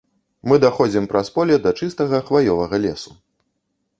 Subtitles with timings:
[0.51, 3.15] Мы даходзім праз поле да чыстага хваёвага лесу.